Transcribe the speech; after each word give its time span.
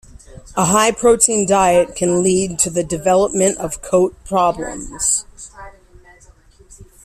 A 0.57 0.65
high 0.65 0.89
protein 0.89 1.45
diet 1.45 1.95
can 1.95 2.23
lead 2.23 2.57
to 2.57 2.71
the 2.71 2.83
development 2.83 3.59
of 3.59 3.83
coat 3.83 4.15
problems. 4.25 5.25